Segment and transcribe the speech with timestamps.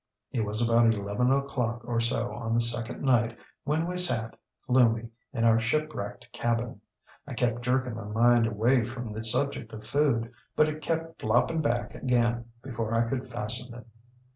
[0.33, 4.35] ŌĆ£It was about eleven oŌĆÖclock or so on the second night when we sat,
[4.67, 6.81] gloomy, in our shipwrecked cabin.
[7.27, 11.61] I kept jerking my mind away from the subject of food, but it kept flopping
[11.61, 13.85] back again before I could fasten it.